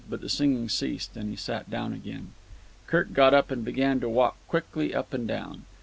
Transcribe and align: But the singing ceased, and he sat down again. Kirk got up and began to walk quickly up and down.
But 0.09 0.21
the 0.21 0.29
singing 0.29 0.67
ceased, 0.67 1.15
and 1.15 1.29
he 1.29 1.35
sat 1.35 1.69
down 1.69 1.93
again. 1.93 2.29
Kirk 2.87 3.13
got 3.13 3.35
up 3.35 3.51
and 3.51 3.63
began 3.63 3.99
to 3.99 4.09
walk 4.09 4.35
quickly 4.47 4.95
up 4.95 5.13
and 5.13 5.27
down. 5.27 5.61